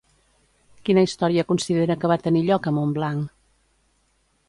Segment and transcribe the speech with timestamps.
[0.87, 3.33] Quina història considera que va tenir lloc a Montblanc?